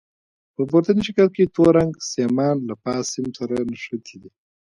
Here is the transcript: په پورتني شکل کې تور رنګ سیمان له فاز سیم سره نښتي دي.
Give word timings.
په 0.55 0.61
پورتني 0.69 1.01
شکل 1.07 1.27
کې 1.35 1.51
تور 1.55 1.71
رنګ 1.77 1.91
سیمان 2.11 2.57
له 2.67 2.73
فاز 2.81 3.03
سیم 3.13 3.27
سره 3.37 3.55
نښتي 3.69 4.15
دي. 4.21 4.29